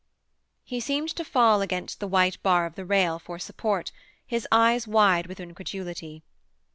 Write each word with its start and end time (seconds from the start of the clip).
He 0.63 0.79
seemed 0.79 1.09
to 1.09 1.23
fall 1.23 1.61
against 1.61 1.99
the 1.99 2.07
white 2.07 2.41
bar 2.41 2.65
of 2.65 2.73
the 2.73 2.85
rail 2.87 3.19
for 3.19 3.37
support, 3.37 3.91
his 4.25 4.47
eyes 4.51 4.87
wide 4.87 5.27
with 5.27 5.39
incredulity. 5.39 6.23